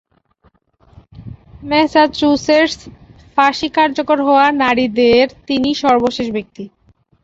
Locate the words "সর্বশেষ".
5.83-6.27